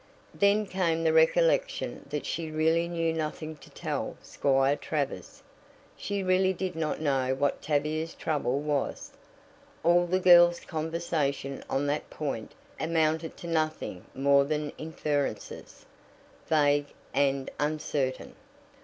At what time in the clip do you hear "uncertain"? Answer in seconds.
17.59-18.33